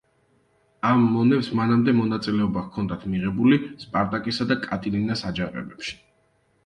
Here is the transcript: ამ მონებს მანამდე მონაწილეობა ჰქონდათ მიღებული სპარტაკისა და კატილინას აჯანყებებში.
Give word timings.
ამ 0.91 1.03
მონებს 1.17 1.49
მანამდე 1.59 1.93
მონაწილეობა 1.99 2.63
ჰქონდათ 2.69 3.05
მიღებული 3.11 3.61
სპარტაკისა 3.85 4.49
და 4.53 4.59
კატილინას 4.65 5.25
აჯანყებებში. 5.33 5.95